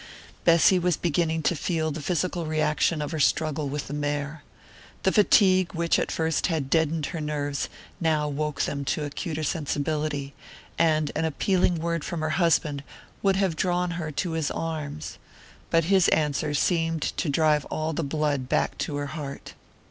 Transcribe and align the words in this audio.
Bessy 0.45 0.79
was 0.79 0.97
beginning 0.97 1.43
to 1.43 1.55
feel 1.55 1.91
the 1.91 2.01
physical 2.01 2.47
reaction 2.47 3.03
of 3.03 3.11
her 3.11 3.19
struggle 3.19 3.69
with 3.69 3.85
the 3.87 3.93
mare. 3.93 4.41
The 5.03 5.11
fatigue 5.11 5.75
which 5.75 5.99
at 5.99 6.11
first 6.11 6.47
had 6.47 6.71
deadened 6.71 7.05
her 7.13 7.21
nerves 7.21 7.69
now 7.99 8.27
woke 8.27 8.61
them 8.63 8.83
to 8.85 9.03
acuter 9.05 9.43
sensibility, 9.43 10.33
and 10.79 11.11
an 11.15 11.23
appealing 11.25 11.75
word 11.75 12.03
from 12.03 12.21
her 12.21 12.31
husband 12.41 12.83
would 13.21 13.35
have 13.35 13.55
drawn 13.55 13.91
her 13.91 14.11
to 14.13 14.31
his 14.31 14.49
arms. 14.49 15.19
But 15.69 15.83
his 15.83 16.07
answer 16.07 16.55
seemed 16.55 17.03
to 17.03 17.29
drive 17.29 17.65
all 17.65 17.93
the 17.93 18.01
blood 18.01 18.49
back 18.49 18.79
to 18.79 18.95
her 18.95 19.05
heart. 19.13 19.53